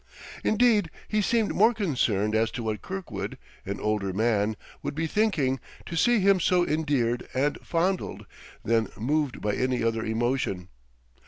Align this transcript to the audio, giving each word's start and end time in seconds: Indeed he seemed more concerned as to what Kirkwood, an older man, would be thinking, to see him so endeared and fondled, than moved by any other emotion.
Indeed 0.43 0.89
he 1.07 1.21
seemed 1.21 1.53
more 1.53 1.75
concerned 1.75 2.33
as 2.33 2.49
to 2.53 2.63
what 2.63 2.81
Kirkwood, 2.81 3.37
an 3.67 3.79
older 3.79 4.11
man, 4.13 4.55
would 4.81 4.95
be 4.95 5.05
thinking, 5.05 5.59
to 5.85 5.95
see 5.95 6.19
him 6.19 6.39
so 6.39 6.65
endeared 6.65 7.29
and 7.35 7.59
fondled, 7.61 8.25
than 8.63 8.89
moved 8.97 9.41
by 9.41 9.53
any 9.53 9.83
other 9.83 10.03
emotion. 10.03 10.69